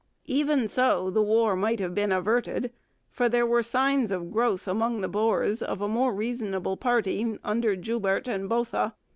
Even 0.25 0.67
so, 0.67 1.11
the 1.11 1.21
war 1.21 1.55
might 1.55 1.79
have 1.79 1.93
been 1.93 2.11
averted, 2.11 2.73
for 3.11 3.29
there 3.29 3.45
were 3.45 3.61
signs 3.61 4.09
of 4.11 4.31
growth 4.31 4.67
among 4.67 5.01
the 5.01 5.07
Boers 5.07 5.61
of 5.61 5.79
a 5.79 5.87
more 5.87 6.11
reasonable 6.11 6.75
party 6.75 7.37
under 7.43 7.75
Joubert 7.75 8.27
and 8.27 8.49
Botha. 8.49 8.95